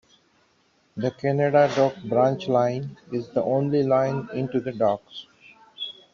The 0.97 1.11
Canada 1.11 1.71
Dock 1.75 1.93
Branch 2.05 2.47
Line 2.47 2.97
is 3.11 3.29
the 3.29 3.43
only 3.43 3.83
line 3.83 4.27
into 4.33 4.59
the 4.59 4.71
docks. 4.71 5.27